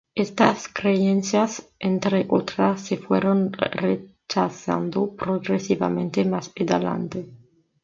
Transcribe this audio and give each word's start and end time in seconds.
Estas 0.15 0.67
creencias, 0.67 1.69
entre 1.79 2.25
otras, 2.27 2.81
se 2.81 2.97
fueron 2.97 3.53
rechazando 3.53 5.15
progresivamente 5.15 6.25
más 6.25 6.51
adelante. 6.59 7.29